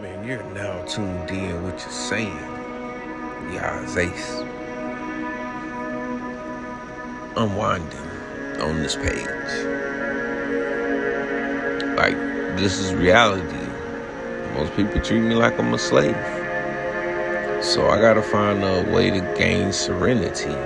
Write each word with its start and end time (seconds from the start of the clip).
Man, 0.00 0.26
you're 0.26 0.42
now 0.54 0.84
tuned 0.86 1.30
in 1.30 1.62
what 1.62 1.78
you're 1.78 1.88
saying. 1.88 2.36
Yahs 3.52 3.96
Ace. 3.96 4.40
Unwinding 7.36 8.60
on 8.60 8.82
this 8.82 8.96
page. 8.96 9.24
Like, 11.96 12.16
this 12.58 12.80
is 12.80 12.92
reality. 12.92 13.44
Most 14.54 14.74
people 14.74 15.00
treat 15.00 15.20
me 15.20 15.36
like 15.36 15.56
I'm 15.60 15.72
a 15.72 15.78
slave. 15.78 16.16
So 17.62 17.88
I 17.88 18.00
gotta 18.00 18.22
find 18.22 18.64
a 18.64 18.92
way 18.92 19.10
to 19.10 19.20
gain 19.38 19.72
serenity. 19.72 20.56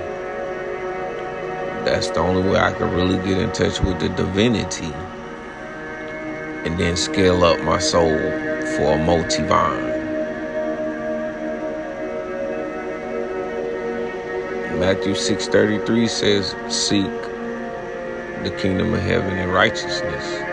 That's 1.85 2.09
the 2.09 2.19
only 2.19 2.49
way 2.49 2.59
I 2.59 2.73
can 2.73 2.91
really 2.95 3.17
get 3.17 3.37
in 3.37 3.51
touch 3.51 3.79
with 3.79 3.99
the 3.99 4.09
divinity 4.09 4.91
and 6.65 6.77
then 6.77 6.95
scale 6.97 7.43
up 7.43 7.61
my 7.61 7.79
soul 7.79 8.17
for 8.75 8.93
a 8.93 8.99
multivine. 8.99 9.97
Matthew 14.79 15.15
6:33 15.15 16.07
says, 16.07 16.55
"Seek 16.69 17.11
the 18.43 18.51
kingdom 18.51 18.93
of 18.93 19.01
heaven 19.01 19.37
and 19.37 19.53
righteousness." 19.53 20.43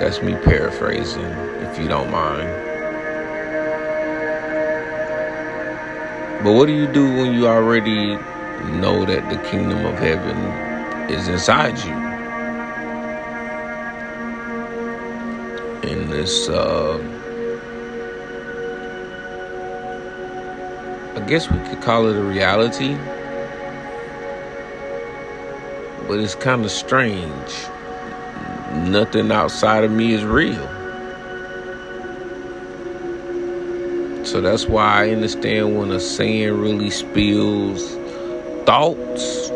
That's 0.00 0.22
me 0.22 0.34
paraphrasing, 0.36 1.34
if 1.62 1.78
you 1.78 1.88
don't 1.88 2.10
mind. 2.10 2.48
But 6.42 6.52
what 6.52 6.66
do 6.66 6.72
you 6.72 6.86
do 6.86 7.04
when 7.16 7.32
you 7.34 7.48
already 7.48 8.18
know 8.64 9.04
that 9.04 9.28
the 9.30 9.36
kingdom 9.50 9.86
of 9.86 9.98
heaven 9.98 10.38
is 11.10 11.28
inside 11.28 11.78
you? 11.78 12.09
In 15.82 16.10
this, 16.10 16.48
uh, 16.48 16.98
I 21.16 21.20
guess 21.26 21.50
we 21.50 21.58
could 21.68 21.80
call 21.80 22.06
it 22.08 22.16
a 22.16 22.22
reality, 22.22 22.94
but 26.06 26.20
it's 26.20 26.34
kind 26.34 26.64
of 26.64 26.70
strange. 26.70 27.52
Nothing 28.88 29.32
outside 29.32 29.84
of 29.84 29.90
me 29.90 30.12
is 30.12 30.22
real. 30.22 30.68
So 34.26 34.40
that's 34.40 34.66
why 34.66 35.06
I 35.06 35.10
understand 35.10 35.78
when 35.78 35.90
a 35.90 35.96
Saiyan 35.96 36.60
really 36.60 36.90
spills 36.90 37.96
thoughts, 38.64 39.48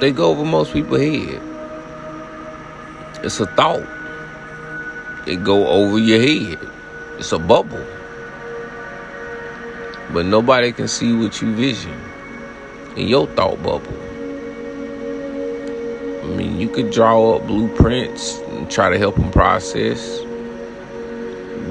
they 0.00 0.12
go 0.12 0.30
over 0.30 0.44
most 0.44 0.72
people's 0.72 1.00
head. 1.00 1.47
It's 3.22 3.40
a 3.40 3.46
thought. 3.46 3.86
It 5.26 5.44
go 5.44 5.66
over 5.68 5.98
your 5.98 6.20
head. 6.20 6.58
It's 7.18 7.32
a 7.32 7.38
bubble. 7.38 7.84
But 10.12 10.26
nobody 10.26 10.72
can 10.72 10.88
see 10.88 11.12
what 11.12 11.40
you 11.42 11.54
vision 11.54 11.98
in 12.96 13.08
your 13.08 13.26
thought 13.28 13.62
bubble. 13.62 13.98
I 16.24 16.36
mean, 16.36 16.58
you 16.58 16.68
could 16.68 16.90
draw 16.90 17.36
up 17.36 17.46
blueprints 17.46 18.38
and 18.48 18.70
try 18.70 18.90
to 18.90 18.98
help 18.98 19.16
them 19.16 19.30
process 19.30 20.20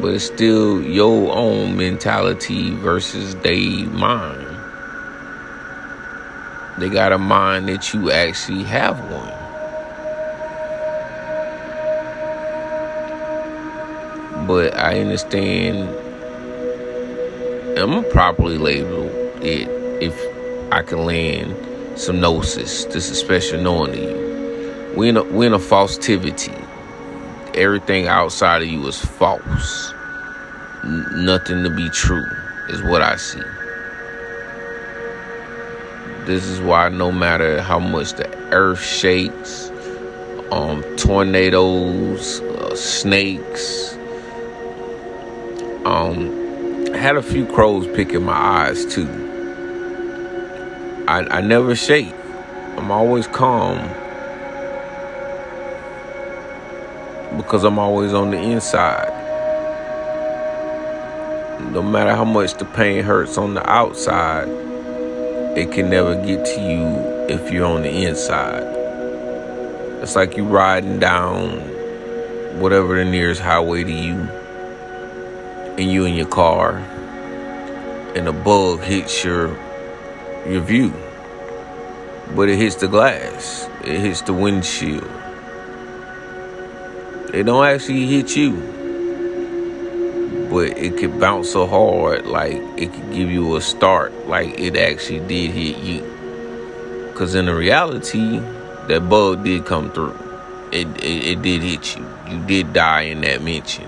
but 0.01 0.13
it's 0.13 0.25
still 0.25 0.81
your 0.83 1.33
own 1.33 1.75
mentality 1.75 2.71
versus 2.71 3.35
they 3.35 3.83
mind. 3.85 4.45
They 6.77 6.89
got 6.89 7.11
a 7.11 7.17
mind 7.17 7.67
that 7.69 7.93
you 7.93 8.11
actually 8.11 8.63
have 8.63 8.99
one. 9.11 9.46
But 14.47 14.75
I 14.77 14.99
understand 15.01 15.89
I'm 17.77 17.91
gonna 17.91 18.09
properly 18.09 18.57
label 18.57 19.09
it 19.43 19.67
if 20.01 20.19
I 20.71 20.81
can 20.83 21.05
land 21.05 21.55
some 21.99 22.19
gnosis. 22.19 22.85
This 22.85 23.09
is 23.09 23.19
special 23.19 23.61
knowing 23.61 23.91
to 23.93 24.01
you. 24.01 24.93
We're 24.95 25.09
in 25.09 25.17
a, 25.17 25.23
we're 25.23 25.47
in 25.47 25.53
a 25.53 25.59
falsivity 25.59 26.67
everything 27.57 28.07
outside 28.07 28.61
of 28.61 28.67
you 28.67 28.85
is 28.87 29.03
false. 29.03 29.93
N- 30.83 31.25
nothing 31.25 31.63
to 31.63 31.69
be 31.69 31.89
true, 31.89 32.25
is 32.69 32.81
what 32.83 33.01
I 33.01 33.15
see. 33.15 33.41
This 36.25 36.45
is 36.45 36.61
why 36.61 36.89
no 36.89 37.11
matter 37.11 37.61
how 37.61 37.79
much 37.79 38.13
the 38.13 38.29
earth 38.51 38.81
shakes, 38.83 39.71
um, 40.51 40.83
tornadoes, 40.97 42.41
uh, 42.41 42.75
snakes, 42.75 43.96
um, 45.87 46.93
I 46.93 46.97
had 46.97 47.15
a 47.15 47.21
few 47.21 47.45
crows 47.45 47.87
picking 47.95 48.23
my 48.23 48.33
eyes 48.33 48.85
too. 48.85 49.07
I, 51.07 51.25
I 51.37 51.39
never 51.39 51.77
shake. 51.77 52.13
I'm 52.75 52.91
always 52.91 53.25
calm 53.27 53.77
because 57.37 57.63
I'm 57.63 57.79
always 57.79 58.13
on 58.13 58.31
the 58.31 58.37
inside. 58.37 59.13
No 61.71 61.81
matter 61.81 62.13
how 62.13 62.25
much 62.25 62.55
the 62.55 62.65
pain 62.65 63.01
hurts 63.03 63.37
on 63.37 63.53
the 63.53 63.67
outside, 63.69 64.49
it 65.57 65.71
can 65.71 65.89
never 65.89 66.15
get 66.15 66.45
to 66.45 66.61
you 66.61 66.85
if 67.33 67.49
you're 67.49 67.65
on 67.65 67.83
the 67.83 68.03
inside. 68.03 68.63
It's 70.01 70.17
like 70.17 70.35
you 70.35 70.43
riding 70.43 70.99
down 70.99 71.59
whatever 72.59 72.97
the 72.97 73.09
nearest 73.09 73.39
highway 73.39 73.85
to 73.85 73.91
you, 73.91 74.29
and 75.77 75.91
you 75.91 76.05
in 76.05 76.15
your 76.15 76.27
car, 76.27 76.77
and 78.15 78.27
a 78.27 78.33
bug 78.33 78.81
hits 78.81 79.23
your 79.23 79.49
your 80.47 80.61
view. 80.61 80.93
But 82.35 82.49
it 82.49 82.57
hits 82.57 82.75
the 82.75 82.87
glass. 82.87 83.69
It 83.83 83.99
hits 83.99 84.21
the 84.21 84.33
windshield 84.33 85.09
it 87.33 87.43
don't 87.43 87.65
actually 87.65 88.07
hit 88.07 88.35
you, 88.37 88.53
but 90.49 90.77
it 90.77 90.97
could 90.97 91.19
bounce 91.19 91.51
so 91.51 91.67
hard, 91.67 92.25
like 92.25 92.53
it 92.77 92.93
could 92.93 93.11
give 93.11 93.29
you 93.29 93.57
a 93.57 93.61
start, 93.61 94.27
like 94.27 94.57
it 94.57 94.77
actually 94.77 95.19
did 95.27 95.51
hit 95.51 95.77
you. 95.77 97.11
Cause 97.15 97.35
in 97.35 97.47
the 97.47 97.53
reality, 97.53 98.39
that 98.87 99.07
bug 99.09 99.43
did 99.43 99.65
come 99.65 99.91
through. 99.91 100.17
It, 100.71 100.87
it 101.03 101.25
it 101.25 101.41
did 101.41 101.61
hit 101.63 101.97
you. 101.97 102.05
You 102.29 102.39
did 102.45 102.73
die 102.73 103.01
in 103.01 103.21
that 103.21 103.43
mention. 103.43 103.87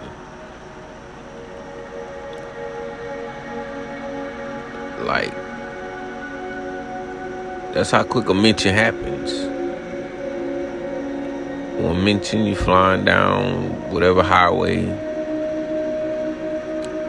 Like 5.09 5.33
that's 7.73 7.89
how 7.89 8.03
quick 8.03 8.29
a 8.29 8.33
mention 8.35 8.75
happens. 8.75 9.31
One 11.81 12.03
mention 12.03 12.45
you 12.45 12.55
flying 12.55 13.05
down 13.05 13.91
whatever 13.91 14.21
highway 14.21 14.85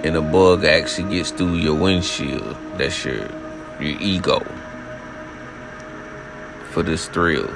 and 0.03 0.17
a 0.17 0.23
bug 0.23 0.65
actually 0.65 1.15
gets 1.15 1.31
through 1.31 1.57
your 1.57 1.75
windshield 1.75 2.57
that's 2.79 3.05
your 3.05 3.29
your 3.79 4.01
ego. 4.01 4.41
For 6.71 6.83
this 6.83 7.07
thrill. 7.07 7.51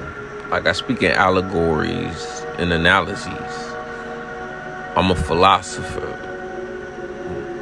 Like 0.50 0.66
i 0.66 0.72
speak 0.72 1.03
in 1.03 1.12
allegories 1.12 2.44
and 2.59 2.71
analogies 2.71 3.55
i'm 4.94 5.11
a 5.11 5.16
philosopher. 5.16 6.21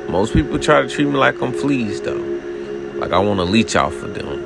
Most 0.09 0.33
people 0.33 0.59
try 0.59 0.83
to 0.83 0.89
treat 0.89 1.07
me 1.07 1.15
like 1.15 1.41
i'm 1.41 1.53
fleas 1.53 2.01
though 2.01 2.32
like 3.03 3.13
i 3.13 3.19
want 3.19 3.39
to 3.39 3.45
leech 3.45 3.75
off 3.77 3.95
of 4.03 4.15
them 4.15 4.41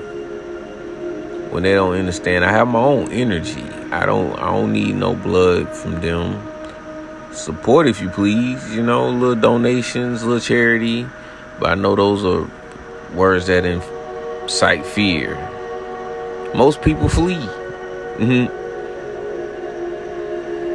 when 1.52 1.62
they 1.62 1.74
don't 1.74 1.94
understand 1.94 2.44
i 2.44 2.50
have 2.50 2.66
my 2.66 2.78
own 2.80 3.12
energy 3.12 3.76
I 3.92 4.04
don't 4.04 4.36
I 4.36 4.46
don't 4.46 4.72
need 4.72 4.96
no 4.96 5.14
blood 5.14 5.68
from 5.68 6.00
them. 6.00 6.42
Support 7.32 7.86
if 7.86 8.00
you 8.00 8.10
please, 8.10 8.74
you 8.74 8.82
know, 8.82 9.08
little 9.08 9.36
donations, 9.36 10.24
little 10.24 10.40
charity. 10.40 11.06
But 11.60 11.70
I 11.70 11.74
know 11.76 11.94
those 11.94 12.24
are 12.24 12.50
words 13.14 13.46
that 13.46 13.64
incite 13.64 14.84
fear. 14.84 15.36
Most 16.52 16.82
people 16.82 17.08
flee. 17.08 17.36
Mm-hmm. 18.18 18.46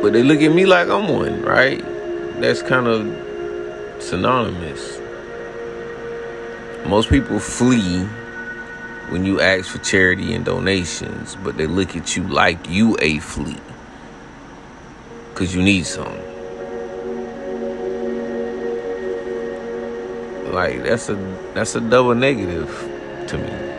But 0.02 0.14
they 0.14 0.24
look 0.24 0.42
at 0.42 0.54
me 0.56 0.66
like 0.66 0.88
I'm 0.88 1.10
one, 1.10 1.42
right? 1.42 1.84
That's 2.40 2.62
kind 2.62 2.88
of 2.88 3.06
synonymous. 4.02 5.01
Most 6.86 7.10
people 7.10 7.40
flee 7.40 8.04
when 9.10 9.26
you 9.26 9.40
ask 9.40 9.70
for 9.70 9.78
charity 9.80 10.34
and 10.34 10.44
donations, 10.44 11.38
but 11.44 11.58
they 11.58 11.68
look 11.68 11.96
at 11.96 12.16
you 12.16 12.24
like 12.24 12.70
you 12.70 12.98
a 13.02 13.20
flea 13.20 13.58
because 15.30 15.56
you 15.56 15.62
need 15.62 15.86
some. 15.86 16.18
Like 20.52 20.84
that's 20.84 21.10
a 21.10 21.16
that's 21.54 21.76
a 21.76 21.82
double 21.82 22.16
negative 22.16 22.70
to 23.28 23.38
me. 23.38 23.72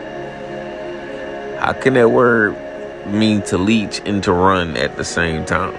How 1.59 1.73
can 1.73 1.93
that 1.95 2.09
word 2.09 2.55
mean 3.07 3.41
to 3.43 3.57
leech 3.57 4.01
and 4.05 4.23
to 4.23 4.31
run 4.31 4.75
at 4.77 4.97
the 4.97 5.03
same 5.03 5.45
time? 5.45 5.73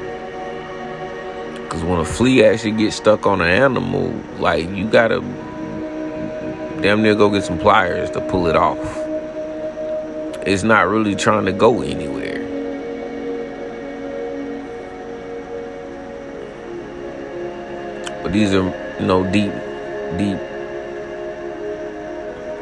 Cause 1.68 1.82
when 1.82 2.00
a 2.00 2.04
flea 2.04 2.44
actually 2.44 2.72
gets 2.72 2.96
stuck 2.96 3.26
on 3.26 3.40
an 3.40 3.48
animal, 3.48 4.14
like 4.38 4.68
you 4.70 4.88
gotta 4.88 5.20
damn 6.84 7.00
near 7.00 7.14
go 7.14 7.30
get 7.30 7.42
some 7.42 7.58
pliers 7.58 8.10
to 8.10 8.20
pull 8.20 8.46
it 8.46 8.54
off. 8.54 8.78
It's 10.46 10.62
not 10.62 10.86
really 10.86 11.16
trying 11.16 11.46
to 11.46 11.52
go 11.52 11.80
anywhere. 11.80 12.42
But 18.22 18.34
these 18.34 18.52
are, 18.52 18.98
you 19.00 19.06
know, 19.06 19.22
deep, 19.32 19.50
deep 20.18 20.38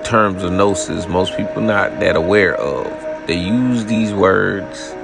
terms 0.04 0.44
of 0.44 0.52
gnosis 0.52 1.08
most 1.08 1.36
people 1.36 1.60
not 1.60 1.98
that 1.98 2.14
aware 2.14 2.54
of. 2.54 3.26
They 3.26 3.40
use 3.40 3.86
these 3.86 4.14
words 4.14 4.94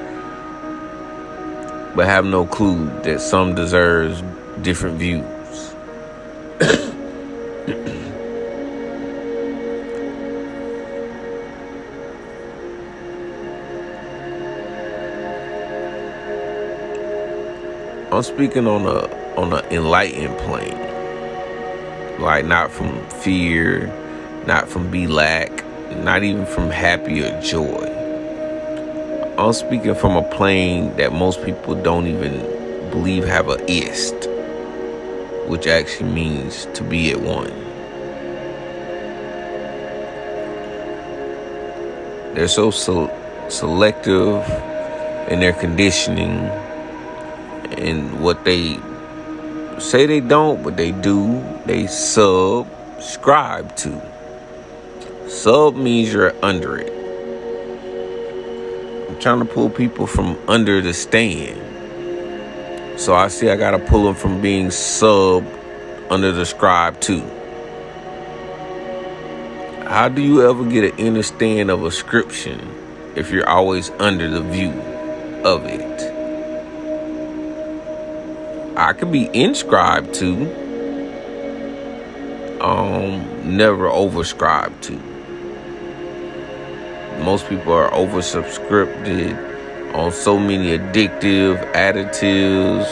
but 1.96 2.06
have 2.06 2.24
no 2.24 2.46
clue 2.46 2.86
that 3.02 3.20
some 3.20 3.56
deserves 3.56 4.22
different 4.62 4.96
views. 4.96 5.37
I'm 18.10 18.22
speaking 18.22 18.66
on 18.66 18.86
a 18.86 19.06
on 19.36 19.52
an 19.52 19.66
enlightened 19.66 20.38
plane. 20.38 20.78
Like 22.18 22.46
not 22.46 22.70
from 22.70 23.06
fear, 23.10 23.86
not 24.46 24.66
from 24.66 24.90
be 24.90 25.06
lack, 25.06 25.50
not 25.94 26.22
even 26.22 26.46
from 26.46 26.70
happy 26.70 27.22
or 27.22 27.38
joy. 27.42 27.84
I'm 29.36 29.52
speaking 29.52 29.94
from 29.94 30.16
a 30.16 30.22
plane 30.30 30.96
that 30.96 31.12
most 31.12 31.44
people 31.44 31.74
don't 31.74 32.06
even 32.06 32.40
believe 32.90 33.24
have 33.24 33.50
a 33.50 33.62
ist, 33.70 34.14
which 35.46 35.66
actually 35.66 36.10
means 36.10 36.66
to 36.72 36.82
be 36.82 37.10
at 37.10 37.20
one. 37.20 37.52
They're 42.34 42.48
so 42.48 42.70
selective 43.50 44.48
in 45.30 45.40
their 45.40 45.52
conditioning 45.52 46.50
and 47.78 48.20
what 48.20 48.44
they 48.44 48.78
say 49.78 50.06
they 50.06 50.20
don't, 50.20 50.62
but 50.62 50.76
they 50.76 50.92
do. 50.92 51.42
They 51.66 51.86
subscribe 51.86 53.76
to. 53.76 54.00
Sub 55.28 55.76
means 55.76 56.12
you're 56.12 56.34
under 56.44 56.76
it. 56.78 56.92
I'm 59.08 59.18
trying 59.20 59.38
to 59.40 59.44
pull 59.44 59.70
people 59.70 60.06
from 60.06 60.38
under 60.48 60.80
the 60.80 60.92
stand. 60.94 61.60
So 63.00 63.14
I 63.14 63.28
see 63.28 63.48
I 63.48 63.56
gotta 63.56 63.78
pull 63.78 64.04
them 64.04 64.14
from 64.14 64.40
being 64.40 64.70
sub 64.70 65.46
under 66.10 66.32
the 66.32 66.44
scribe 66.44 67.00
too. 67.00 67.22
How 69.86 70.08
do 70.08 70.20
you 70.22 70.48
ever 70.48 70.64
get 70.64 70.98
an 70.98 71.06
understand 71.06 71.70
of 71.70 71.84
a 71.84 71.90
scription 71.90 72.60
if 73.14 73.30
you're 73.30 73.48
always 73.48 73.90
under 73.98 74.28
the 74.28 74.42
view 74.42 74.72
of 75.44 75.64
it? 75.64 76.07
I 78.78 78.92
could 78.92 79.10
be 79.10 79.28
inscribed 79.34 80.14
to, 80.14 80.28
um, 82.60 83.56
never 83.56 83.88
overscribed 83.88 84.80
to. 84.82 84.92
Most 87.24 87.48
people 87.48 87.72
are 87.72 87.90
oversubscribed 87.90 89.34
on 89.96 90.12
so 90.12 90.38
many 90.38 90.78
addictive 90.78 91.72
additives 91.72 92.86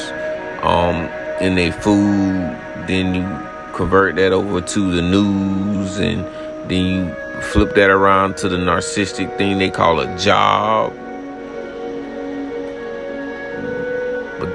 um, 0.65 1.09
in 1.41 1.55
their 1.55 1.71
food. 1.71 2.59
Then 2.89 3.15
you 3.15 3.23
convert 3.77 4.17
that 4.17 4.33
over 4.33 4.61
to 4.61 4.93
the 4.93 5.03
news, 5.03 5.99
and 5.99 6.25
then 6.69 6.85
you 6.85 7.15
flip 7.43 7.77
that 7.77 7.91
around 7.91 8.37
to 8.39 8.49
the 8.49 8.57
narcissistic 8.57 9.39
thing 9.39 9.59
they 9.59 9.71
call 9.71 10.01
a 10.01 10.19
job 10.19 10.93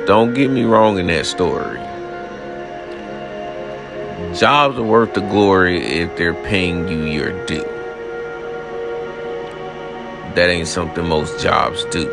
Don't 0.07 0.33
get 0.33 0.49
me 0.49 0.63
wrong 0.63 0.97
in 0.97 1.05
that 1.07 1.27
story. 1.27 1.77
Jobs 4.35 4.79
are 4.79 4.83
worth 4.83 5.13
the 5.13 5.21
glory 5.21 5.79
if 5.79 6.17
they're 6.17 6.33
paying 6.33 6.87
you 6.87 7.03
your 7.03 7.45
due. 7.45 7.61
That 10.33 10.49
ain't 10.49 10.67
something 10.67 11.07
most 11.07 11.39
jobs 11.39 11.85
do. 11.85 12.05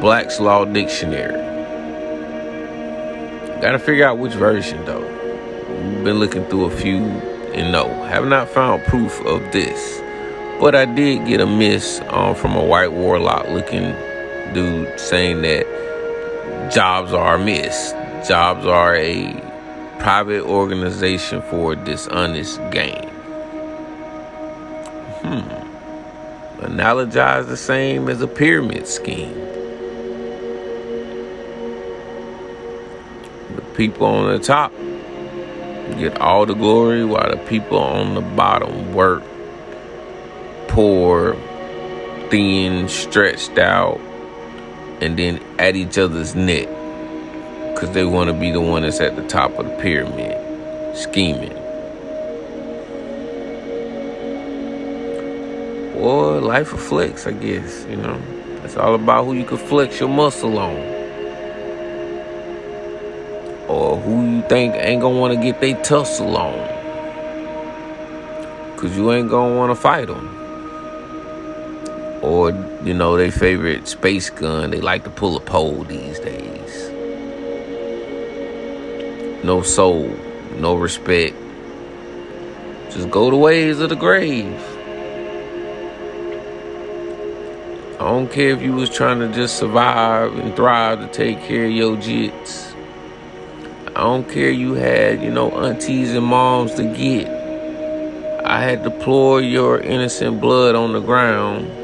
Black's 0.00 0.40
Law 0.40 0.64
Dictionary. 0.64 1.34
Gotta 3.60 3.78
figure 3.78 4.06
out 4.06 4.16
which 4.16 4.32
version 4.32 4.82
though. 4.86 5.02
Been 6.04 6.18
looking 6.18 6.46
through 6.46 6.64
a 6.64 6.70
few 6.70 7.04
and 7.52 7.70
no, 7.70 7.88
have 8.04 8.26
not 8.26 8.48
found 8.48 8.82
proof 8.84 9.20
of 9.26 9.40
this. 9.52 10.00
But 10.58 10.74
I 10.74 10.86
did 10.86 11.26
get 11.26 11.40
a 11.42 11.46
miss 11.46 12.00
um, 12.08 12.34
from 12.34 12.56
a 12.56 12.64
white 12.64 12.92
warlock 12.92 13.48
looking 13.48 13.94
dude 14.54 14.98
saying 14.98 15.42
that 15.42 15.66
jobs 16.72 17.12
are 17.12 17.38
missed. 17.38 17.94
Jobs 18.26 18.66
are 18.66 18.96
a 18.96 19.32
private 19.98 20.42
organization 20.44 21.42
for 21.42 21.74
dishonest 21.74 22.58
gain. 22.70 23.08
Hmm. 25.22 25.48
Analogize 26.64 27.46
the 27.46 27.56
same 27.56 28.08
as 28.08 28.20
a 28.20 28.26
pyramid 28.26 28.86
scheme. 28.86 29.34
The 33.54 33.62
people 33.74 34.06
on 34.06 34.32
the 34.32 34.38
top 34.38 34.72
get 35.98 36.20
all 36.20 36.46
the 36.46 36.54
glory 36.54 37.04
while 37.04 37.30
the 37.30 37.42
people 37.48 37.78
on 37.78 38.14
the 38.14 38.20
bottom 38.20 38.94
work 38.94 39.22
poor, 40.68 41.34
thin, 42.30 42.88
stretched 42.88 43.58
out, 43.58 43.98
and 45.00 45.18
then 45.18 45.42
at 45.58 45.76
each 45.76 45.98
other's 45.98 46.34
neck 46.34 46.66
because 47.72 47.90
they 47.92 48.04
want 48.04 48.28
to 48.28 48.34
be 48.34 48.50
the 48.50 48.60
one 48.60 48.82
that's 48.82 49.00
at 49.00 49.16
the 49.16 49.26
top 49.28 49.56
of 49.58 49.66
the 49.66 49.76
pyramid 49.76 50.36
scheming. 50.96 51.52
Or 55.96 56.40
life 56.40 56.72
of 56.72 56.80
flex, 56.80 57.26
I 57.26 57.32
guess, 57.32 57.86
you 57.88 57.96
know. 57.96 58.20
It's 58.64 58.76
all 58.76 58.94
about 58.94 59.24
who 59.24 59.34
you 59.34 59.44
can 59.44 59.58
flex 59.58 60.00
your 60.00 60.08
muscle 60.08 60.58
on. 60.58 60.76
Or 63.68 63.96
who 63.96 64.36
you 64.36 64.42
think 64.42 64.74
ain't 64.76 65.02
gonna 65.02 65.18
wanna 65.18 65.36
get 65.36 65.60
their 65.60 65.80
tussle 65.82 66.36
on. 66.36 66.76
Cause 68.76 68.96
you 68.96 69.10
ain't 69.12 69.28
gonna 69.28 69.56
wanna 69.56 69.74
fight 69.74 70.06
them 70.06 70.38
or 72.22 72.52
you 72.88 72.94
know 72.94 73.18
their 73.18 73.30
favorite 73.30 73.86
space 73.86 74.30
gun. 74.30 74.70
They 74.70 74.80
like 74.80 75.04
to 75.04 75.10
pull 75.10 75.36
a 75.36 75.40
pole 75.40 75.84
these 75.84 76.18
days. 76.18 76.88
No 79.44 79.60
soul 79.60 80.08
no 80.56 80.74
respect. 80.74 81.36
Just 82.90 83.10
go 83.10 83.28
the 83.30 83.36
ways 83.36 83.78
of 83.80 83.90
the 83.90 83.94
grave. 83.94 84.58
I 88.00 88.04
don't 88.04 88.30
care 88.30 88.52
if 88.52 88.62
you 88.62 88.72
was 88.72 88.88
trying 88.88 89.18
to 89.18 89.28
just 89.34 89.58
survive 89.58 90.34
and 90.38 90.56
thrive 90.56 91.00
to 91.00 91.08
take 91.08 91.42
care 91.42 91.66
of 91.66 91.72
your 91.72 91.96
jits. 91.96 92.74
I 93.88 94.00
don't 94.00 94.26
care 94.26 94.50
you 94.50 94.72
had 94.72 95.22
you 95.22 95.30
know 95.30 95.50
aunties 95.50 96.14
and 96.14 96.24
moms 96.24 96.74
to 96.76 96.84
get. 96.84 97.28
I 98.46 98.62
had 98.62 98.82
deployed 98.82 99.44
your 99.44 99.78
innocent 99.78 100.40
blood 100.40 100.74
on 100.74 100.94
the 100.94 101.00
ground 101.00 101.77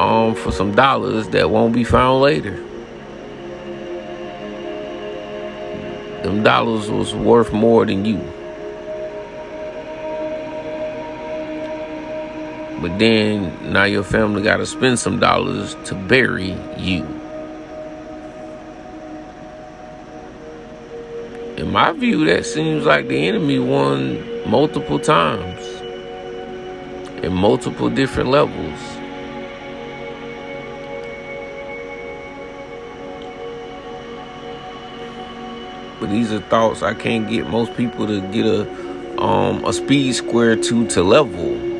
um, 0.00 0.34
for 0.34 0.50
some 0.50 0.74
dollars 0.74 1.28
that 1.28 1.50
won't 1.50 1.74
be 1.74 1.84
found 1.84 2.22
later. 2.22 2.56
Them 6.22 6.42
dollars 6.42 6.90
was 6.90 7.14
worth 7.14 7.52
more 7.52 7.84
than 7.84 8.06
you. 8.06 8.18
But 12.80 12.98
then 12.98 13.72
now 13.74 13.84
your 13.84 14.02
family 14.02 14.42
got 14.42 14.56
to 14.56 14.64
spend 14.64 14.98
some 14.98 15.20
dollars 15.20 15.76
to 15.84 15.94
bury 15.94 16.56
you. 16.78 17.04
In 21.58 21.70
my 21.70 21.92
view, 21.92 22.24
that 22.24 22.46
seems 22.46 22.86
like 22.86 23.08
the 23.08 23.28
enemy 23.28 23.58
won 23.58 24.48
multiple 24.48 24.98
times 24.98 25.62
in 27.22 27.34
multiple 27.34 27.90
different 27.90 28.30
levels. 28.30 28.99
But 36.00 36.08
these 36.08 36.32
are 36.32 36.40
thoughts 36.40 36.82
I 36.82 36.94
can't 36.94 37.28
get 37.28 37.46
most 37.46 37.76
people 37.76 38.06
to 38.06 38.20
get 38.32 38.46
a 38.46 39.22
um, 39.22 39.64
a 39.66 39.72
speed 39.72 40.14
square 40.14 40.56
to 40.56 40.86
to 40.88 41.02
level. 41.02 41.70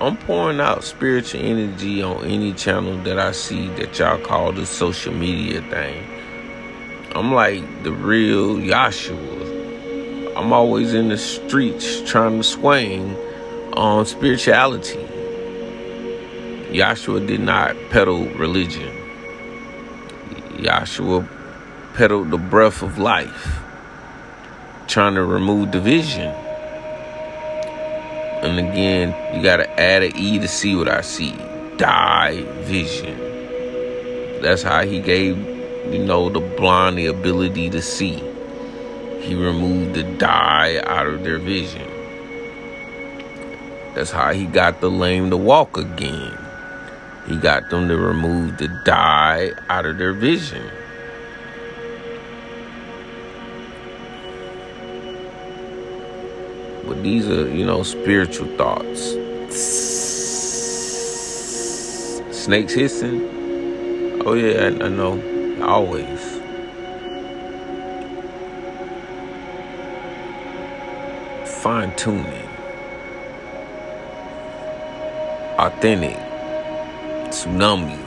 I'm 0.00 0.16
pouring 0.16 0.60
out 0.60 0.82
spiritual 0.82 1.42
energy 1.42 2.02
on 2.02 2.24
any 2.24 2.54
channel 2.54 2.96
that 3.04 3.18
I 3.18 3.32
see 3.32 3.68
that 3.74 3.98
y'all 3.98 4.18
call 4.18 4.50
the 4.50 4.64
social 4.66 5.12
media 5.12 5.60
thing. 5.70 6.04
I'm 7.14 7.32
like 7.32 7.84
the 7.84 7.92
real 7.92 8.56
Yahshua. 8.56 9.39
I'm 10.36 10.52
always 10.52 10.94
in 10.94 11.08
the 11.08 11.18
streets 11.18 12.00
trying 12.08 12.38
to 12.38 12.44
swing 12.44 13.16
on 13.74 14.06
spirituality. 14.06 14.98
Yahshua 16.70 17.26
did 17.26 17.40
not 17.40 17.76
peddle 17.90 18.26
religion. 18.34 18.88
Yahshua 20.58 21.28
peddled 21.94 22.30
the 22.30 22.38
breath 22.38 22.82
of 22.82 22.98
life, 22.98 23.58
trying 24.86 25.16
to 25.16 25.24
remove 25.24 25.72
division. 25.72 26.32
And 28.42 28.58
again, 28.58 29.14
you 29.34 29.42
got 29.42 29.56
to 29.56 29.80
add 29.80 30.04
an 30.04 30.16
E 30.16 30.38
to 30.38 30.46
see 30.46 30.76
what 30.76 30.88
I 30.88 31.00
see. 31.00 31.32
Die 31.76 32.42
vision. 32.62 33.18
That's 34.42 34.62
how 34.62 34.84
he 34.84 35.00
gave, 35.00 35.36
you 35.92 36.04
know, 36.04 36.30
the 36.30 36.40
blind 36.40 36.98
the 36.98 37.06
ability 37.06 37.68
to 37.70 37.82
see. 37.82 38.29
He 39.20 39.34
removed 39.34 39.94
the 39.94 40.02
dye 40.18 40.80
out 40.86 41.06
of 41.06 41.22
their 41.24 41.38
vision. 41.38 41.88
That's 43.94 44.10
how 44.10 44.32
he 44.32 44.46
got 44.46 44.80
the 44.80 44.90
lame 44.90 45.30
to 45.30 45.36
walk 45.36 45.76
again. 45.76 46.36
He 47.28 47.36
got 47.36 47.68
them 47.70 47.88
to 47.88 47.96
remove 47.96 48.58
the 48.58 48.68
dye 48.84 49.52
out 49.68 49.86
of 49.86 49.98
their 49.98 50.12
vision. 50.14 50.68
But 56.86 57.02
these 57.02 57.28
are, 57.28 57.48
you 57.48 57.66
know, 57.66 57.82
spiritual 57.82 58.48
thoughts. 58.56 59.12
Snakes 62.36 62.72
hissing. 62.72 63.20
Oh, 64.24 64.34
yeah, 64.34 64.62
I, 64.62 64.86
I 64.86 64.88
know. 64.88 65.20
Always. 65.62 66.19
Fine 71.62 71.94
tuning. 71.96 72.48
Authentic. 75.58 76.16
Tsunami. 77.28 77.98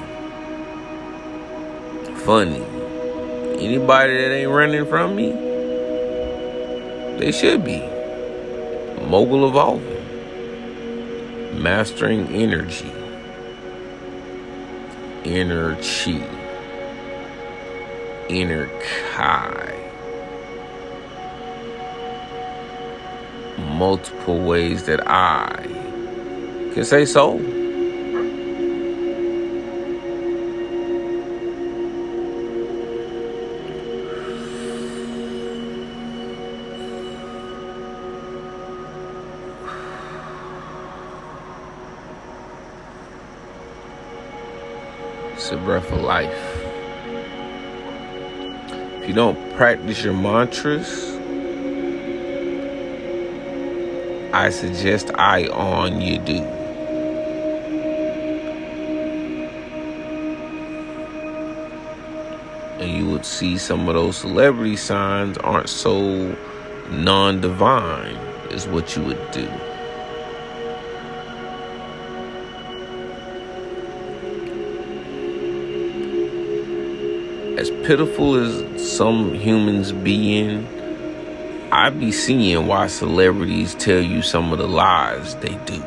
Funny. 2.26 2.64
Anybody 3.64 4.14
that 4.18 4.34
ain't 4.34 4.50
running 4.50 4.86
from 4.88 5.16
me, 5.16 5.32
they 7.20 7.32
should 7.32 7.64
be. 7.64 7.80
Mogul 9.08 9.48
Evolving, 9.48 10.02
Mastering 11.62 12.28
Energy, 12.30 12.92
Inner 15.24 15.76
Chi, 15.76 16.26
Inner 18.30 18.68
Kai. 19.14 19.53
Multiple 23.58 24.40
ways 24.40 24.86
that 24.86 25.08
I 25.08 25.64
can 26.74 26.86
say 26.86 27.06
so. 27.06 27.40
It's 45.34 45.52
a 45.52 45.58
breath 45.58 45.92
of 45.92 46.02
life. 46.02 46.32
If 49.02 49.08
you 49.10 49.14
don't 49.14 49.54
practice 49.56 50.04
your 50.04 50.14
mantras, 50.14 51.13
I 54.34 54.50
suggest 54.50 55.12
I 55.14 55.46
on 55.46 56.02
you 56.02 56.18
do. 56.18 56.40
And 62.80 62.92
you 62.92 63.12
would 63.12 63.26
see 63.26 63.60
some 63.60 63.88
of 63.88 63.94
those 63.94 64.18
celebrity 64.18 64.76
signs 64.76 65.38
aren't 65.38 65.70
so 65.70 66.36
non 66.90 67.42
divine, 67.42 68.16
is 68.50 68.68
what 68.68 68.96
you 68.96 69.04
would 69.04 69.32
do. 69.32 69.48
as 77.64 77.70
pitiful 77.88 78.36
as 78.36 78.92
some 78.94 79.34
humans 79.34 79.94
being, 79.94 80.68
I 81.76 81.90
be 81.90 82.12
seeing 82.12 82.68
why 82.68 82.86
celebrities 82.86 83.74
tell 83.74 84.00
you 84.00 84.22
some 84.22 84.54
of 84.54 84.60
the 84.60 84.68
lies 84.68 85.36
they 85.38 85.56
do. 85.66 85.82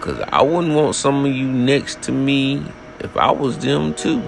Cause 0.00 0.20
I 0.32 0.42
wouldn't 0.42 0.74
want 0.74 0.96
some 0.96 1.24
of 1.24 1.32
you 1.32 1.46
next 1.46 2.02
to 2.02 2.12
me 2.12 2.64
if 2.98 3.16
I 3.16 3.30
was 3.30 3.56
them 3.58 3.94
too. 3.94 4.20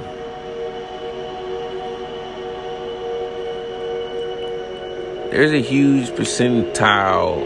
There's 5.32 5.50
a 5.50 5.60
huge 5.60 6.10
percentile 6.10 7.42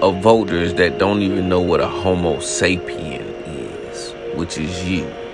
of 0.00 0.22
voters 0.22 0.72
that 0.74 0.96
don't 0.96 1.20
even 1.20 1.50
know 1.50 1.60
what 1.60 1.82
a 1.82 1.88
Homo 1.88 2.38
sapien 2.38 3.26
is, 3.46 4.14
which 4.34 4.56
is 4.56 4.88
you. 4.88 5.25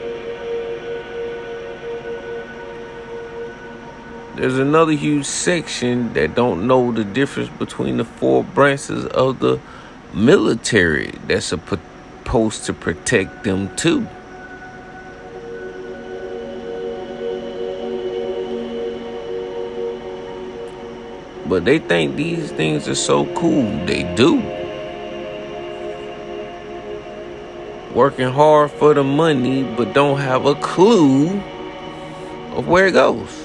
There's 4.34 4.58
another 4.58 4.92
huge 4.92 5.26
section 5.26 6.14
that 6.14 6.34
don't 6.34 6.66
know 6.66 6.90
the 6.90 7.04
difference 7.04 7.50
between 7.50 7.98
the 7.98 8.04
four 8.04 8.42
branches 8.42 9.04
of 9.04 9.40
the 9.40 9.60
military 10.14 11.12
that's 11.26 11.44
supposed 11.44 12.64
to 12.64 12.72
protect 12.72 13.44
them 13.44 13.76
too. 13.76 14.06
But 21.46 21.66
they 21.66 21.78
think 21.78 22.16
these 22.16 22.50
things 22.52 22.88
are 22.88 22.94
so 22.94 23.26
cool. 23.34 23.64
They 23.84 24.14
do. 24.14 24.36
Working 27.94 28.30
hard 28.30 28.70
for 28.70 28.94
the 28.94 29.04
money, 29.04 29.62
but 29.62 29.92
don't 29.92 30.18
have 30.18 30.46
a 30.46 30.54
clue 30.54 31.38
of 32.56 32.66
where 32.66 32.86
it 32.86 32.92
goes. 32.92 33.41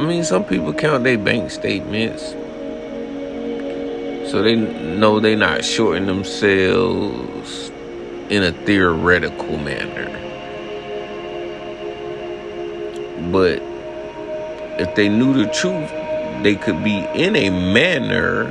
I 0.00 0.06
mean, 0.06 0.24
some 0.24 0.44
people 0.44 0.72
count 0.72 1.04
their 1.04 1.18
bank 1.18 1.50
statements. 1.50 2.30
So 4.30 4.42
they 4.42 4.56
know 4.56 5.20
they're 5.20 5.36
not 5.36 5.62
shorting 5.62 6.06
themselves 6.06 7.68
in 8.30 8.42
a 8.42 8.50
theoretical 8.64 9.58
manner. 9.58 10.08
But 13.30 13.60
if 14.80 14.94
they 14.94 15.10
knew 15.10 15.34
the 15.34 15.52
truth, 15.52 15.90
they 16.42 16.56
could 16.56 16.82
be 16.82 17.06
in 17.14 17.36
a 17.36 17.50
manner 17.50 18.46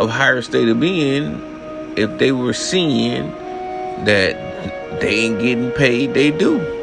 of 0.00 0.10
higher 0.10 0.42
state 0.42 0.68
of 0.68 0.80
being 0.80 1.40
if 1.96 2.18
they 2.18 2.32
were 2.32 2.54
seeing 2.54 3.30
that 4.04 5.00
they 5.00 5.26
ain't 5.26 5.38
getting 5.38 5.70
paid 5.70 6.12
they 6.12 6.32
do. 6.32 6.75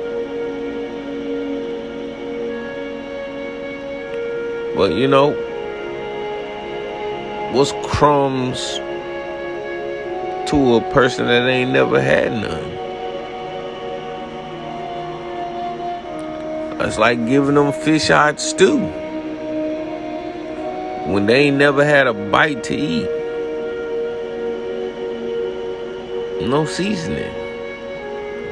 But 4.75 4.93
you 4.93 5.07
know, 5.07 5.31
what's 7.53 7.71
crumbs 7.85 8.79
to 10.49 10.75
a 10.75 10.81
person 10.91 11.27
that 11.27 11.47
ain't 11.47 11.71
never 11.71 12.01
had 12.01 12.31
none? 12.31 12.83
It's 16.87 16.97
like 16.97 17.25
giving 17.27 17.55
them 17.55 17.71
fish 17.71 18.09
eyed 18.09 18.39
stew 18.39 18.79
when 21.07 21.27
they 21.27 21.47
ain't 21.47 21.57
never 21.57 21.85
had 21.85 22.07
a 22.07 22.13
bite 22.13 22.63
to 22.65 22.75
eat. 22.75 23.09
No 26.41 26.65
seasoning. 26.65 27.31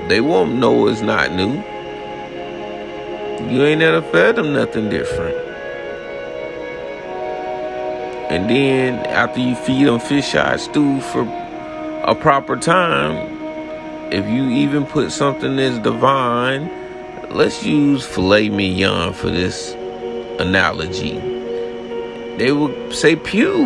They 0.08 0.22
won't 0.22 0.54
know 0.56 0.88
it's 0.88 1.01
not 1.01 1.34
new. 1.34 1.54
You 3.50 3.63
ain't 3.66 3.80
never 3.80 4.01
fed 4.01 4.36
them 4.38 4.54
nothing 4.54 4.90
different. 4.90 5.50
And 8.32 8.50
then 8.50 9.06
after 9.08 9.42
you 9.42 9.56
feed 9.56 9.88
them 9.88 10.00
fish 10.00 10.36
eye 10.36 10.56
stew 10.56 11.02
for 11.02 11.24
a 12.06 12.16
proper 12.16 12.56
time, 12.56 13.18
if 14.10 14.26
you 14.26 14.50
even 14.50 14.86
put 14.86 15.12
something 15.12 15.58
that's 15.58 15.78
divine, 15.80 16.72
let's 17.30 17.66
use 17.66 18.06
filet 18.06 18.48
mignon 18.48 19.12
for 19.12 19.30
this 19.30 19.74
analogy. 20.40 21.20
they 22.38 22.54
will 22.54 22.92
say 22.94 23.18
pew. 23.18 23.66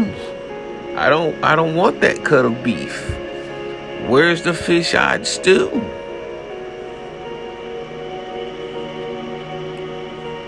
I 0.95 1.10
don't 1.10 1.36
I 1.43 1.55
don't 1.55 1.75
want 1.75 2.01
that 2.01 2.25
cut 2.25 2.45
of 2.45 2.63
beef. 2.63 3.07
Where's 4.07 4.41
the 4.41 4.53
fish 4.55 4.95
eyed 4.95 5.27
stew? 5.27 5.69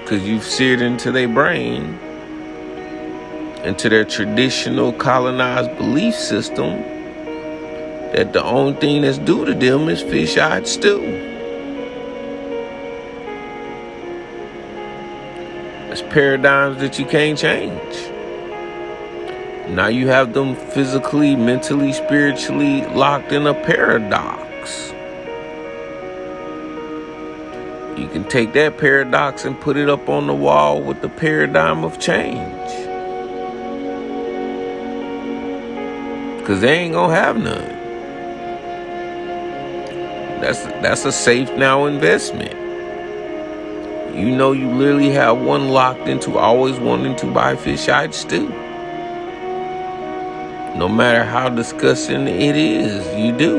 Cause 0.07 0.23
you've 0.23 0.43
seared 0.43 0.81
into 0.81 1.11
their 1.11 1.27
brain, 1.27 1.99
into 3.67 3.89
their 3.89 4.05
traditional 4.05 4.93
colonized 4.93 5.77
belief 5.77 6.15
system, 6.15 6.81
that 8.13 8.31
the 8.31 8.41
only 8.41 8.73
thing 8.79 9.01
that's 9.01 9.17
due 9.17 9.43
to 9.43 9.53
them 9.53 9.89
is 9.89 10.01
fish 10.01 10.37
eyed 10.37 10.65
stew. 10.65 11.01
That's 15.89 16.01
paradigms 16.03 16.79
that 16.79 16.97
you 16.97 17.05
can't 17.05 17.37
change. 17.37 17.95
Now 19.75 19.87
you 19.87 20.07
have 20.07 20.33
them 20.33 20.55
physically, 20.55 21.35
mentally, 21.35 21.91
spiritually 21.91 22.85
locked 22.95 23.33
in 23.33 23.45
a 23.47 23.53
paradox. 23.53 24.93
You 27.99 28.07
can 28.07 28.23
take 28.29 28.53
that 28.53 28.77
paradox 28.77 29.43
and 29.43 29.59
put 29.59 29.75
it 29.75 29.89
up 29.89 30.07
on 30.07 30.27
the 30.27 30.33
wall 30.33 30.81
with 30.81 31.01
the 31.01 31.09
paradigm 31.09 31.83
of 31.83 31.99
change. 31.99 32.86
Cause 36.47 36.61
they 36.61 36.79
ain't 36.79 36.93
gonna 36.93 37.13
have 37.13 37.37
none. 37.37 37.67
That's 40.41 40.63
that's 40.81 41.05
a 41.05 41.11
safe 41.11 41.51
now 41.51 41.85
investment. 41.85 42.55
You 44.15 44.35
know 44.35 44.53
you 44.53 44.67
literally 44.71 45.11
have 45.11 45.37
one 45.39 45.69
locked 45.69 46.07
into 46.07 46.39
always 46.39 46.79
wanting 46.79 47.15
to 47.17 47.25
buy 47.27 47.55
fish 47.55 47.87
eyed 47.89 48.15
stew 48.15 48.47
no 50.77 50.87
matter 50.87 51.23
how 51.23 51.49
disgusting 51.49 52.27
it 52.27 52.55
is, 52.55 53.03
you 53.17 53.35
do. 53.35 53.57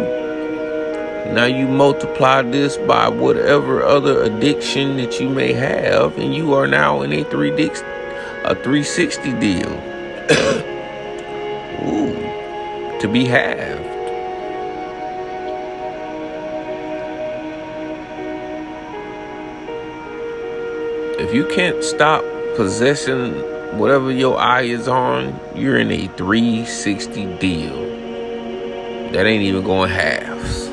Now 1.34 1.46
you 1.46 1.66
multiply 1.66 2.42
this 2.42 2.76
by 2.76 3.08
whatever 3.08 3.82
other 3.82 4.22
addiction 4.22 4.98
that 4.98 5.18
you 5.18 5.28
may 5.28 5.52
have, 5.52 6.16
and 6.16 6.32
you 6.32 6.54
are 6.54 6.68
now 6.68 7.02
in 7.02 7.12
a 7.12 7.24
three 7.24 7.50
a 7.50 8.54
360 8.54 9.32
deal. 9.40 10.68
To 13.00 13.06
be 13.06 13.26
halved. 13.26 13.84
If 21.20 21.32
you 21.32 21.46
can't 21.46 21.84
stop 21.84 22.24
possessing 22.56 23.34
whatever 23.78 24.10
your 24.10 24.36
eye 24.36 24.62
is 24.62 24.88
on, 24.88 25.38
you're 25.54 25.78
in 25.78 25.92
a 25.92 26.08
360 26.08 27.38
deal. 27.38 27.76
That 29.12 29.26
ain't 29.26 29.44
even 29.44 29.62
going 29.62 29.90
halves. 29.90 30.68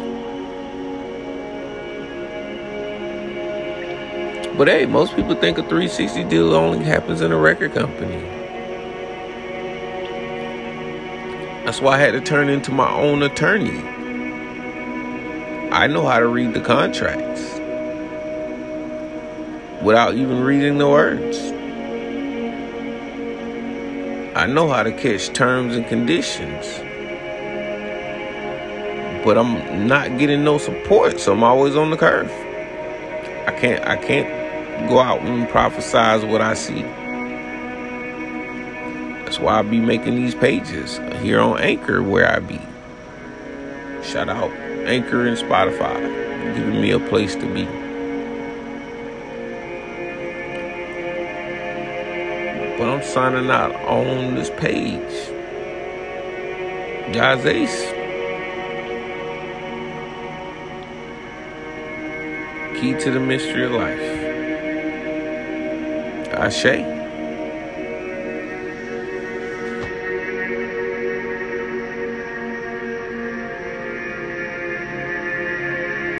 But 4.57 4.67
hey, 4.67 4.87
most 4.87 5.15
people 5.15 5.35
think 5.35 5.59
a 5.59 5.61
360 5.61 6.23
deal 6.23 6.55
only 6.55 6.83
happens 6.83 7.21
in 7.21 7.31
a 7.31 7.37
record 7.37 7.73
company. 7.73 8.34
That's 11.65 11.81
why 11.81 11.95
I 11.95 11.97
had 11.97 12.11
to 12.11 12.21
turn 12.21 12.47
into 12.47 12.71
my 12.71 12.87
own 12.93 13.23
attorney. 13.23 13.81
I 15.71 15.87
know 15.87 16.05
how 16.05 16.19
to 16.19 16.27
read 16.27 16.53
the 16.53 16.61
contracts 16.61 17.41
without 19.83 20.13
even 20.13 20.43
reading 20.43 20.77
the 20.77 20.87
words. 20.87 21.39
I 24.37 24.45
know 24.45 24.69
how 24.69 24.83
to 24.83 24.91
catch 24.91 25.29
terms 25.33 25.75
and 25.75 25.87
conditions. 25.87 26.67
But 29.25 29.39
I'm 29.39 29.87
not 29.87 30.19
getting 30.19 30.43
no 30.43 30.59
support, 30.59 31.19
so 31.19 31.33
I'm 31.33 31.43
always 31.43 31.75
on 31.75 31.89
the 31.89 31.97
curve. 31.97 32.29
I 33.47 33.57
can't 33.59 33.83
I 33.87 33.95
can't 33.95 34.87
go 34.87 34.99
out 34.99 35.21
and 35.21 35.47
prophesize 35.47 36.29
what 36.29 36.41
I 36.41 36.53
see. 36.53 36.85
That's 39.35 39.43
why 39.43 39.59
I 39.59 39.63
be 39.63 39.81
making 39.81 40.15
these 40.15 40.33
pages 40.33 40.97
here 41.21 41.41
on 41.41 41.59
Anchor 41.59 42.01
where 42.01 42.31
I 42.31 42.39
be. 42.39 42.61
Shout 44.01 44.29
out 44.29 44.49
Anchor 44.87 45.27
and 45.27 45.37
Spotify, 45.37 46.55
giving 46.55 46.79
me 46.79 46.91
a 46.91 46.99
place 46.99 47.35
to 47.35 47.53
be. 47.53 47.65
but 52.77 52.87
I'm 52.87 53.03
signing 53.03 53.51
out 53.51 53.75
on 53.75 54.35
this 54.35 54.49
page. 54.51 55.01
Yahs 57.13 57.45
Ace. 57.45 57.91
Key 62.79 62.93
to 63.03 63.11
the 63.11 63.19
mystery 63.19 63.65
of 63.65 63.73
life. 63.73 63.99
Ashe. 66.33 66.94